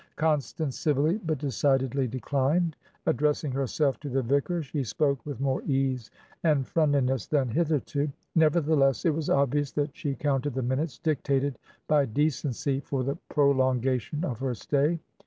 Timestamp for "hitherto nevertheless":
7.49-9.05